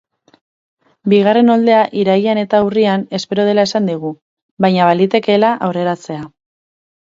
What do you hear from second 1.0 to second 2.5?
Bigarren oldea irailean